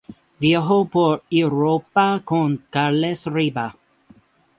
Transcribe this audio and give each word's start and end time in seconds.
Viajó 0.39 0.85
por 0.85 1.21
Europa 1.29 2.19
con 2.25 2.57
Carles 2.71 3.27
Riba. 3.27 3.75